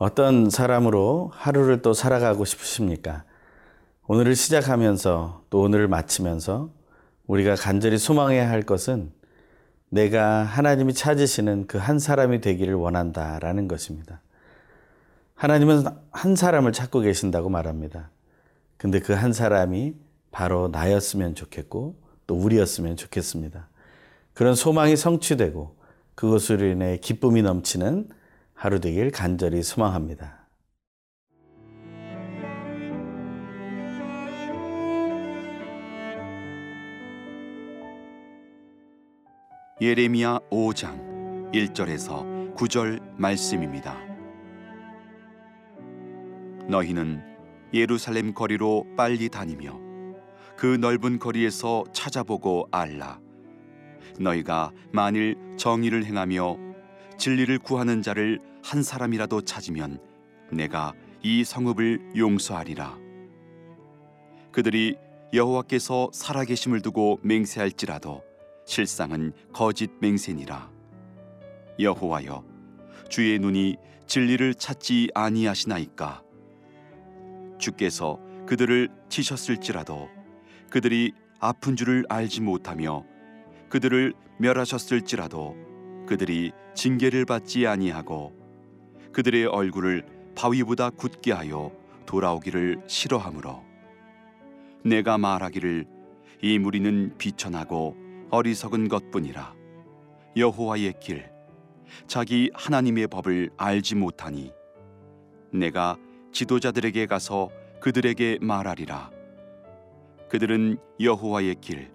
[0.00, 3.24] 어떤 사람으로 하루를 또 살아가고 싶으십니까?
[4.06, 6.70] 오늘을 시작하면서 또 오늘을 마치면서
[7.26, 9.12] 우리가 간절히 소망해야 할 것은
[9.90, 14.22] 내가 하나님이 찾으시는 그 한 사람이 되기를 원한다라는 것입니다.
[15.34, 18.08] 하나님은 한 사람을 찾고 계신다고 말합니다.
[18.78, 19.96] 근데 그 한 사람이
[20.30, 23.68] 바로 나였으면 좋겠고 또 우리였으면 좋겠습니다.
[24.32, 25.76] 그런 소망이 성취되고
[26.14, 28.08] 그것으로 인해 기쁨이 넘치는
[28.60, 30.46] 하루 되길 간절히 소망합니다.
[39.80, 43.96] 예레미야 5장 1절에서 9절 말씀입니다.
[46.68, 47.22] 너희는
[47.72, 49.80] 예루살렘 거리로 빨리 다니며
[50.58, 53.20] 그 넓은 거리에서 찾아보고 알라.
[54.18, 56.69] 너희가 만일 정의를 행하며
[57.20, 60.00] 진리를 구하는 자를 한 사람이라도 찾으면
[60.50, 62.96] 내가 이 성읍을 용서하리라.
[64.50, 64.96] 그들이
[65.34, 68.24] 여호와께서 살아계심을 두고 맹세할지라도
[68.64, 70.70] 실상은 거짓 맹세니라.
[71.78, 72.42] 여호와여,
[73.10, 73.76] 주의 눈이
[74.06, 76.22] 진리를 찾지 아니하시나이까?
[77.58, 80.08] 주께서 그들을 치셨을지라도
[80.70, 83.04] 그들이 아픈 줄을 알지 못하며
[83.68, 85.69] 그들을 멸하셨을지라도
[86.10, 88.32] 그들이 징계를 받지 아니하고
[89.12, 91.70] 그들의 얼굴을 바위보다 굳게 하여
[92.04, 93.62] 돌아오기를 싫어하므로
[94.84, 95.86] 내가 말하기를
[96.42, 97.94] 이 무리는 비천하고
[98.30, 99.54] 어리석은 것뿐이라.
[100.36, 101.30] 여호와의 길
[102.08, 104.52] 자기 하나님의 법을 알지 못하니
[105.52, 105.96] 내가
[106.32, 109.12] 지도자들에게 가서 그들에게 말하리라.
[110.28, 111.92] 그들은 여호와의 길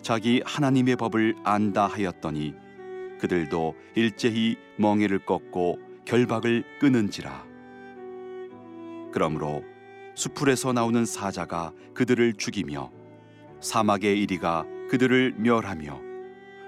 [0.00, 2.61] 자기 하나님의 법을 안다 하였더니
[3.22, 7.46] 그들도 일제히 멍에를 꺾고 결박을 끊은지라
[9.12, 9.62] 그러므로
[10.16, 12.90] 수풀에서 나오는 사자가 그들을 죽이며
[13.60, 16.00] 사막의 이리가 그들을 멸하며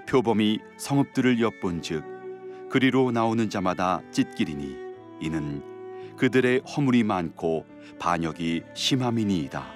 [0.09, 4.77] 표범이 성읍들을 엿본즉 그리로 나오는 자마다 찢기리니
[5.23, 5.61] 이는
[6.17, 7.67] 그들의 허물이 많고
[7.99, 9.73] 반역이 심함이니이다.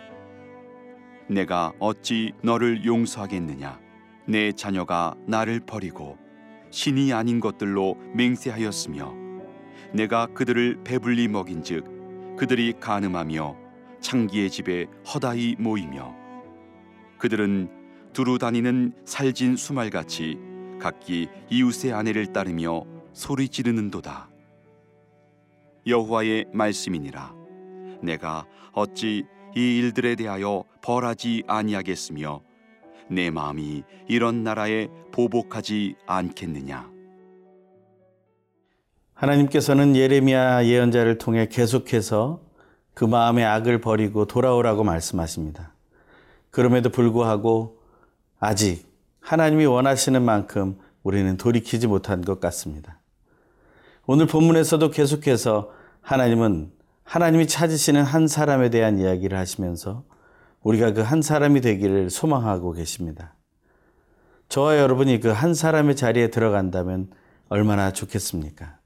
[1.28, 3.80] 내가 어찌 너를 용서하겠느냐?
[4.26, 6.27] 내 자녀가 나를 버리고
[6.70, 9.14] 신이 아닌 것들로 맹세하였으며
[9.92, 13.56] 내가 그들을 배불리 먹인즉 그들이 간음하며
[14.00, 16.14] 창기의 집에 허다히 모이며
[17.18, 17.70] 그들은
[18.12, 20.38] 두루 다니는 살진 수말같이
[20.78, 24.28] 각기 이웃의 아내를 따르며 소리 지르는도다.
[25.86, 27.34] 여호와의 말씀이니라.
[28.02, 29.24] 내가 어찌
[29.56, 32.40] 이 일들에 대하여 벌하지 아니하겠으며
[33.10, 36.90] 내 마음이 이런 나라에 보복하지 않겠느냐
[39.14, 42.40] 하나님께서는 예레미야 예언자를 통해 계속해서
[42.94, 45.72] 그 마음의 악을 버리고 돌아오라고 말씀하십니다.
[46.50, 47.80] 그럼에도 불구하고
[48.38, 48.86] 아직
[49.20, 52.98] 하나님이 원하시는 만큼 우리는 돌이키지 못한 것 같습니다.
[54.06, 55.70] 오늘 본문에서도 계속해서
[56.00, 56.70] 하나님은
[57.02, 60.04] 하나님이 찾으시는 한 사람에 대한 이야기를 하시면서
[60.62, 63.34] 우리가 그 한 사람이 되기를 소망하고 계십니다.
[64.48, 67.10] 저와 여러분이 그 한 사람의 자리에 들어간다면
[67.48, 68.78] 얼마나 좋겠습니까?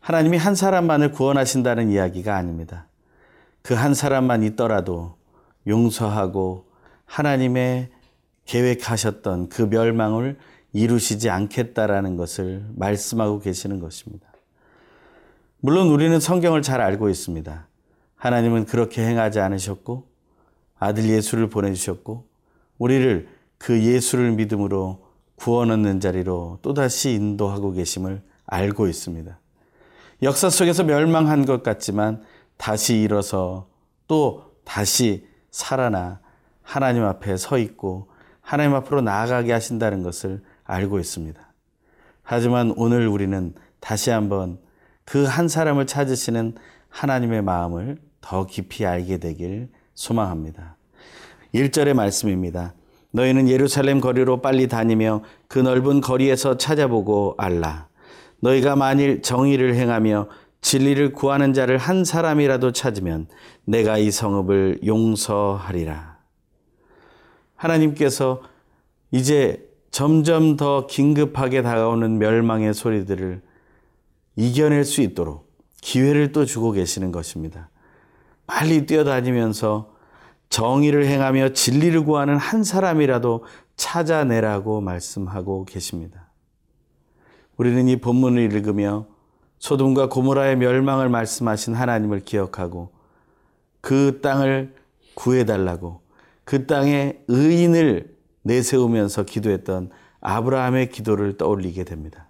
[0.00, 2.86] 하나님이 한 사람만을 구원하신다는 이야기가 아닙니다.
[3.62, 5.16] 그 한 사람만 있더라도
[5.66, 6.66] 용서하고
[7.04, 7.90] 하나님의
[8.46, 10.38] 계획하셨던 그 멸망을
[10.72, 14.26] 이루시지 않겠다라는 것을 말씀하고 계시는 것입니다.
[15.60, 17.66] 물론 우리는 성경을 잘 알고 있습니다.
[18.16, 20.07] 하나님은 그렇게 행하지 않으셨고
[20.78, 22.26] 아들 예수를 보내주셨고
[22.78, 23.28] 우리를
[23.58, 25.06] 그 예수를 믿음으로
[25.36, 29.38] 구원 얻는 자리로 또다시 인도하고 계심을 알고 있습니다.
[30.22, 32.22] 역사 속에서 멸망한 것 같지만
[32.56, 33.68] 다시 일어서
[34.06, 36.20] 또 다시 살아나
[36.62, 38.08] 하나님 앞에 서 있고
[38.40, 41.40] 하나님 앞으로 나아가게 하신다는 것을 알고 있습니다.
[42.22, 44.58] 하지만 오늘 우리는 다시 한번
[45.04, 46.56] 그 한 사람을 찾으시는
[46.90, 50.76] 하나님의 마음을 더 깊이 알게 되길 소망합니다.
[51.54, 52.74] 1절의 말씀입니다.
[53.10, 57.88] 너희는 예루살렘 거리로 빨리 다니며 그 넓은 거리에서 찾아보고 알라.
[58.40, 60.28] 너희가 만일 정의를 행하며
[60.60, 63.26] 진리를 구하는 자를 한 사람이라도 찾으면
[63.64, 66.18] 내가 이 성읍을 용서하리라.
[67.56, 68.42] 하나님께서
[69.10, 73.42] 이제 점점 더 긴급하게 다가오는 멸망의 소리들을
[74.36, 75.50] 이겨낼 수 있도록
[75.80, 77.70] 기회를 또 주고 계시는 것입니다.
[78.48, 79.94] 빨리 뛰어다니면서
[80.48, 83.44] 정의를 행하며 진리를 구하는 한 사람이라도
[83.76, 86.30] 찾아내라고 말씀하고 계십니다.
[87.58, 89.06] 우리는 이 본문을 읽으며
[89.58, 92.90] 소돔과 고모라의 멸망을 말씀하신 하나님을 기억하고
[93.82, 94.74] 그 땅을
[95.14, 96.00] 구해달라고
[96.44, 99.90] 그 땅에 의인을 내세우면서 기도했던
[100.20, 102.28] 아브라함의 기도를 떠올리게 됩니다.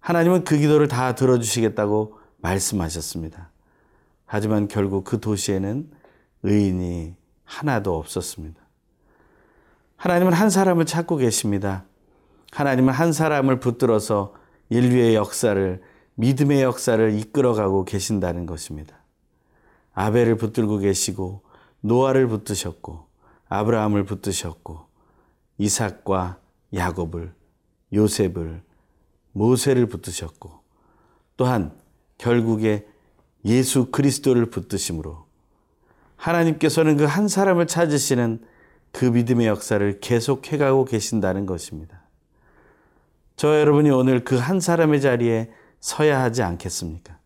[0.00, 3.49] 하나님은 그 기도를 다 들어주시겠다고 말씀하셨습니다.
[4.32, 5.90] 하지만 결국 그 도시에는
[6.44, 8.60] 의인이 하나도 없었습니다.
[9.96, 11.84] 하나님은 한 사람을 찾고 계십니다.
[12.52, 14.34] 하나님은 한 사람을 붙들어서
[14.68, 15.82] 인류의 역사를,
[16.14, 19.02] 믿음의 역사를 이끌어가고 계신다는 것입니다.
[19.94, 21.42] 아벨을 붙들고 계시고,
[21.80, 23.08] 노아를 붙드셨고,
[23.48, 24.86] 아브라함을 붙드셨고,
[25.58, 26.38] 이삭과
[26.72, 27.34] 야곱을,
[27.92, 28.62] 요셉을,
[29.32, 30.60] 모세를 붙드셨고,
[31.36, 31.72] 또한
[32.16, 32.86] 결국에
[33.44, 35.24] 예수 그리스도를 붙드심으로
[36.16, 38.40] 하나님께서는 그 한 사람을 찾으시는
[38.92, 42.02] 그 믿음의 역사를 계속 해가고 계신다는 것입니다.
[43.36, 45.50] 저 여러분이 오늘 그 한 사람의 자리에
[45.80, 47.16] 서야 하지 않겠습니까?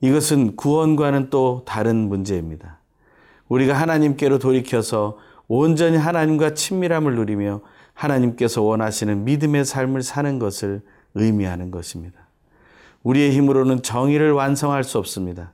[0.00, 2.80] 이것은 구원과는 또 다른 문제입니다.
[3.48, 7.60] 우리가 하나님께로 돌이켜서 온전히 하나님과 친밀함을 누리며
[7.92, 10.82] 하나님께서 원하시는 믿음의 삶을 사는 것을
[11.14, 12.23] 의미하는 것입니다.
[13.04, 15.52] 우리의 힘으로는 정의를 완성할 수 없습니다.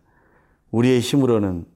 [0.70, 1.66] 우리의 힘으로는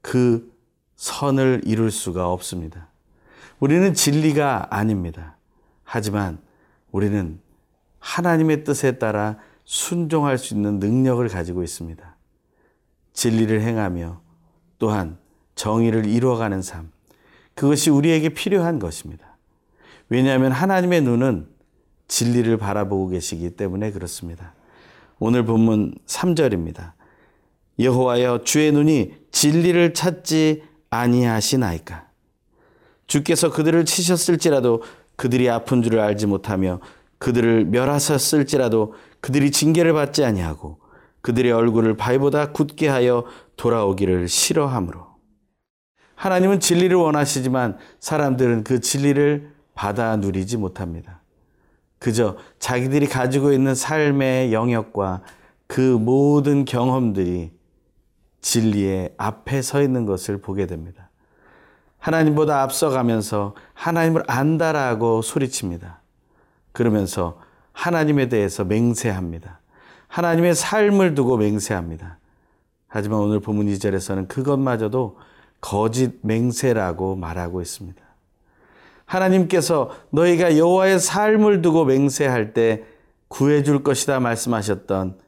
[0.00, 0.52] 그
[0.96, 2.88] 선을 이룰 수가 없습니다.
[3.60, 5.36] 우리는 진리가 아닙니다.
[5.84, 6.38] 하지만
[6.90, 7.38] 우리는
[8.00, 12.16] 하나님의 뜻에 따라 순종할 수 있는 능력을 가지고 있습니다.
[13.12, 14.20] 진리를 행하며
[14.78, 15.18] 또한
[15.54, 16.90] 정의를 이루어가는 삶.
[17.54, 19.36] 그것이 우리에게 필요한 것입니다.
[20.08, 21.46] 왜냐하면 하나님의 눈은
[22.08, 24.54] 진리를 바라보고 계시기 때문에 그렇습니다.
[25.24, 26.94] 오늘 본문 3절입니다.
[27.78, 32.08] 여호와여 주의 눈이 진리를 찾지 아니하시나이까
[33.06, 34.82] 주께서 그들을 치셨을지라도
[35.14, 36.80] 그들이 아픈 줄을 알지 못하며
[37.18, 40.80] 그들을 멸하셨을지라도 그들이 징계를 받지 아니하고
[41.20, 43.24] 그들의 얼굴을 바위보다 굳게 하여
[43.54, 45.06] 돌아오기를 싫어하므로
[46.16, 51.21] 하나님은 진리를 원하시지만 사람들은 그 진리를 받아 누리지 못합니다.
[52.02, 55.22] 그저 자기들이 가지고 있는 삶의 영역과
[55.68, 57.52] 그 모든 경험들이
[58.40, 61.10] 진리의 앞에 서 있는 것을 보게 됩니다.
[61.98, 66.00] 하나님보다 앞서가면서 하나님을 안다라고 소리칩니다.
[66.72, 67.38] 그러면서
[67.70, 69.60] 하나님에 대해서 맹세합니다.
[70.08, 72.18] 하나님의 삶을 두고 맹세합니다.
[72.88, 75.18] 하지만 오늘 본문 2절에서는 그것마저도
[75.60, 78.01] 거짓 맹세라고 말하고 있습니다.
[79.12, 82.84] 하나님께서 너희가 여호와의 삶을 두고 맹세할 때
[83.28, 85.18] 구해 줄 것이다 말씀하셨던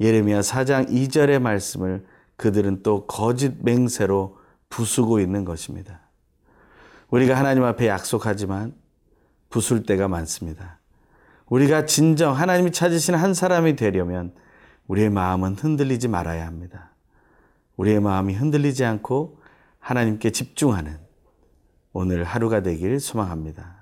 [0.00, 2.04] 예레미야 4장 2절의 말씀을
[2.36, 4.38] 그들은 또 거짓 맹세로
[4.68, 6.00] 부수고 있는 것입니다.
[7.10, 8.74] 우리가 하나님 앞에 약속하지만
[9.50, 10.78] 부술 때가 많습니다.
[11.46, 14.32] 우리가 진정 하나님이 찾으신 한 사람이 되려면
[14.86, 16.90] 우리의 마음은 흔들리지 말아야 합니다.
[17.76, 19.38] 우리의 마음이 흔들리지 않고
[19.78, 21.07] 하나님께 집중하는
[21.92, 23.78] 오늘 하루가 되길 소망합니다.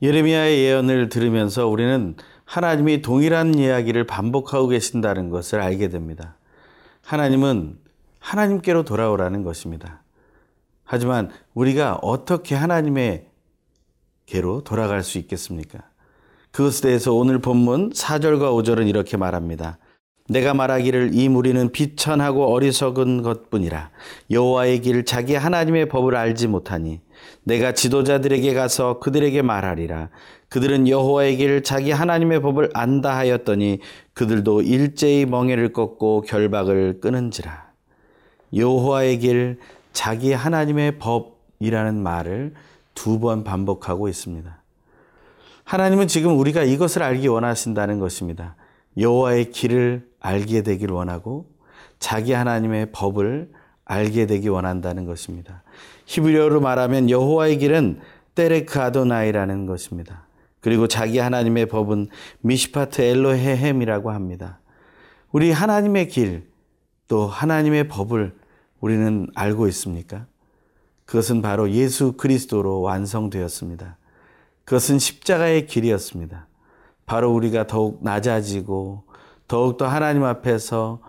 [0.00, 6.36] 예레미야의 예언을 들으면서 우리는 하나님이 동일한 이야기를 반복하고 계신다는 것을 알게 됩니다.
[7.04, 7.78] 하나님은
[8.20, 10.02] 하나님께로 돌아오라는 것입니다.
[10.90, 13.26] 하지만 우리가 어떻게 하나님의
[14.24, 15.80] 께로 돌아갈 수 있겠습니까?
[16.50, 19.76] 그것에 대해서 오늘 본문 4절과 5절은 이렇게 말합니다.
[20.30, 23.90] 내가 말하기를 이 무리는 비천하고 어리석은 것뿐이라
[24.30, 27.00] 여호와의 길 자기 하나님의 법을 알지 못하니
[27.44, 30.08] 내가 지도자들에게 가서 그들에게 말하리라
[30.48, 33.80] 그들은 여호와의 길 자기 하나님의 법을 안다 하였더니
[34.14, 37.68] 그들도 일제히 멍에를 꺾고 결박을 끊은지라
[38.54, 39.58] 여호와의 길
[39.98, 42.54] 자기 하나님의 법이라는 말을
[42.94, 44.62] 두 번 반복하고 있습니다.
[45.64, 48.54] 하나님은 지금 우리가 이것을 알기 원하신다는 것입니다.
[48.96, 51.50] 여호와의 길을 알게 되길 원하고
[51.98, 53.50] 자기 하나님의 법을
[53.84, 55.64] 알게 되기 원한다는 것입니다.
[56.06, 57.98] 히브리어로 말하면 여호와의 길은
[58.36, 60.28] 때레크 아도나이라는 것입니다.
[60.60, 62.06] 그리고 자기 하나님의 법은
[62.42, 64.60] 미시파트 엘로헤헴이라고 합니다.
[65.32, 66.48] 우리 하나님의 길,
[67.08, 68.38] 또 하나님의 법을
[68.80, 70.26] 우리는 알고 있습니까?
[71.04, 73.96] 그것은 바로 예수 그리스도로 완성되었습니다.
[74.64, 76.46] 그것은 십자가의 길이었습니다.
[77.06, 79.04] 바로 우리가 더욱 낮아지고
[79.48, 81.00] 더욱더 하나님 앞에서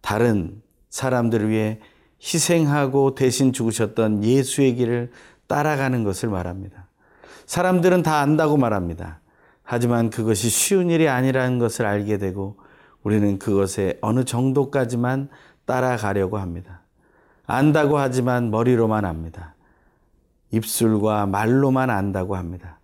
[0.00, 1.80] 다른 사람들을 위해
[2.22, 5.10] 희생하고 대신 죽으셨던 예수의 길을
[5.46, 6.88] 따라가는 것을 말합니다.
[7.46, 9.20] 사람들은 다 안다고 말합니다.
[9.62, 12.56] 하지만 그것이 쉬운 일이 아니라는 것을 알게 되고
[13.02, 15.28] 우리는 그것에 어느 정도까지만
[15.66, 16.81] 따라가려고 합니다.
[17.52, 19.54] 안다고 하지만 머리로만 압니다.
[20.52, 22.78] 입술과 말로만 안다고 합니다.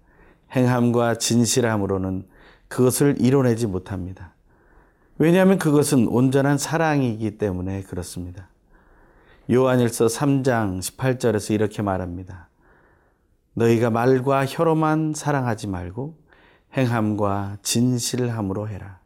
[0.55, 2.27] 행함과 진실함으로는
[2.69, 4.35] 그것을 이뤄내지 못합니다.
[5.17, 8.49] 왜냐하면 그것은 온전한 사랑이기 때문에 그렇습니다.
[9.51, 12.49] 요한일서 3장 18절에서 이렇게 말합니다.
[13.55, 16.15] 너희가 말과 혀로만 사랑하지 말고
[16.77, 18.99] 행함과 진실함으로 해라.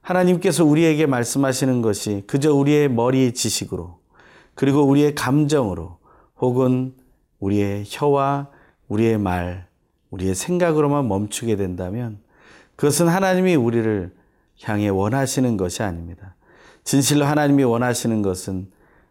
[0.00, 3.99] 하나님께서 우리에게 말씀하시는 것이 그저 우리의 머리 지식으로
[4.54, 5.98] 그리고 우리의 감정으로
[6.38, 6.94] 혹은
[7.38, 8.48] 우리의 혀와
[8.88, 9.66] 우리의 말,
[10.10, 12.18] 우리의 생각으로만 멈추게 된다면
[12.76, 14.14] 그것은 하나님이 우리를
[14.62, 16.34] 향해 원하시는 것이 아닙니다.
[16.84, 18.70] 진실로 하나님이 원하시는 것은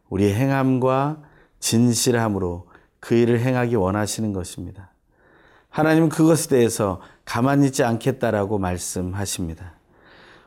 [0.09, 1.21] 우리의 행함과
[1.59, 2.67] 진실함으로
[2.99, 4.91] 그 일을 행하기 원하시는 것입니다.
[5.69, 9.73] 하나님은 그것에 대해서 가만히 있지 않겠다라고 말씀하십니다.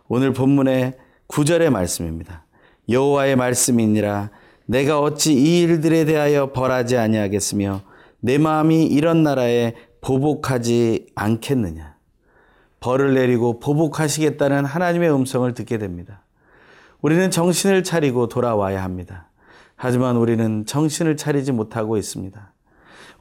[0.08, 2.44] 오늘 본문의 9절의 말씀입니다.
[2.88, 4.30] 여호와의 말씀이니라
[4.66, 7.82] 내가 어찌 이 일들에 대하여 벌하지 아니하겠으며
[8.20, 11.96] 내 마음이 이런 나라에 보복하지 않겠느냐.
[12.80, 16.24] 벌을 내리고 보복하시겠다는 하나님의 음성을 듣게 됩니다.
[17.00, 19.28] 우리는 정신을 차리고 돌아와야 합니다.
[19.76, 22.52] 하지만 우리는 정신을 차리지 못하고 있습니다.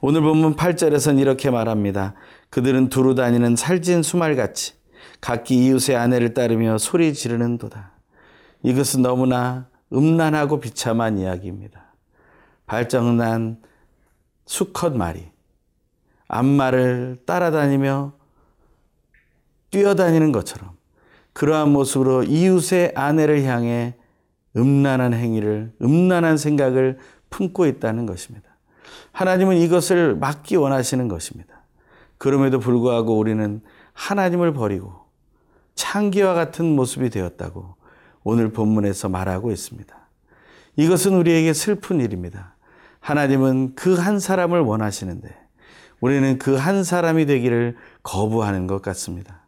[0.00, 2.14] 오늘 본문 8절에선 이렇게 말합니다.
[2.50, 4.74] 그들은 두루 다니는 살찐 수말같이
[5.20, 7.92] 각기 이웃의 아내를 따르며 소리 지르는 도다.
[8.64, 11.92] 이것은 너무나 음란하고 비참한 이야기입니다.
[12.66, 13.60] 발정난
[14.46, 15.30] 수컷 말이
[16.28, 18.12] 앞말을 따라다니며
[19.70, 20.70] 뛰어다니는 것처럼
[21.32, 23.96] 그러한 모습으로 이웃의 아내를 향해
[24.56, 26.98] 음란한 행위를, 음란한 생각을
[27.30, 28.48] 품고 있다는 것입니다.
[29.12, 31.62] 하나님은 이것을 막기 원하시는 것입니다.
[32.18, 33.62] 그럼에도 불구하고 우리는
[33.94, 34.92] 하나님을 버리고
[35.74, 37.76] 창기와 같은 모습이 되었다고
[38.24, 39.94] 오늘 본문에서 말하고 있습니다.
[40.76, 42.54] 이것은 우리에게 슬픈 일입니다.
[43.00, 45.34] 하나님은 그 한 사람을 원하시는데
[46.00, 49.42] 우리는 그 한 사람이 되기를 거부하는 것 같습니다.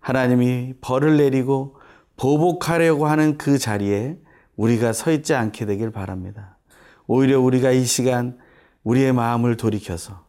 [0.00, 1.76] 하나님이 벌을 내리고
[2.16, 4.18] 보복하려고 하는 그 자리에
[4.56, 6.58] 우리가 서 있지 않게 되길 바랍니다.
[7.06, 8.38] 오히려 우리가 이 시간
[8.84, 10.24] 우리의 마음을 돌이켜서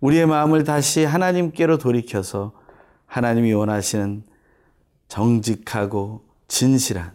[0.00, 2.52] 우리의 마음을 다시 하나님께로 돌이켜서
[3.06, 4.22] 하나님이 원하시는
[5.08, 7.12] 정직하고 진실한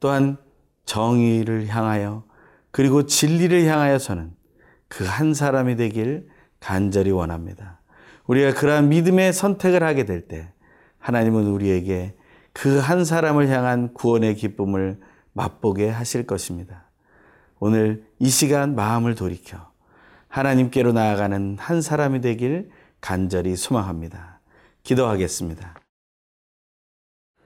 [0.00, 0.36] 또한
[0.84, 2.24] 정의를 향하여
[2.70, 4.32] 그리고 진리를 향하여서는
[4.88, 6.28] 그 한 사람이 되길
[6.60, 7.80] 간절히 원합니다.
[8.26, 10.52] 우리가 그러한 믿음의 선택을 하게 될 때
[10.98, 12.14] 하나님은 우리에게
[12.52, 15.00] 그 한 사람을 향한 구원의 기쁨을
[15.32, 16.84] 맛보게 하실 것입니다.
[17.58, 19.58] 오늘 이 시간 마음을 돌이켜
[20.28, 22.70] 하나님께로 나아가는 한 사람이 되길
[23.00, 24.40] 간절히 소망합니다.
[24.84, 25.74] 기도하겠습니다.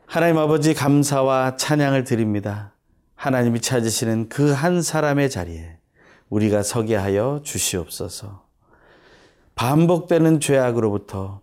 [0.09, 2.73] 하나님 아버지 감사와 찬양을 드립니다.
[3.15, 5.77] 하나님이 찾으시는 그 한 사람의 자리에
[6.31, 8.47] 우리가 서게 하여 주시옵소서.
[9.55, 11.43] 반복되는 죄악으로부터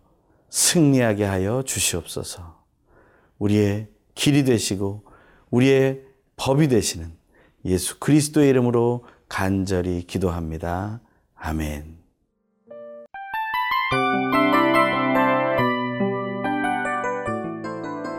[0.50, 2.60] 승리하게 하여 주시옵소서.
[3.38, 5.04] 우리의 길이 되시고
[5.50, 6.02] 우리의
[6.34, 7.12] 법이 되시는
[7.66, 11.00] 예수 그리스도의 이름으로 간절히 기도합니다.
[11.36, 11.98] 아멘.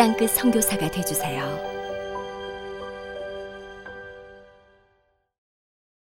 [0.00, 1.69] 땅끝 선교사가 되주세요.